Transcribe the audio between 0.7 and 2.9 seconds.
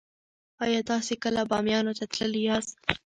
تاسې کله بامیانو ته تللي یاست؟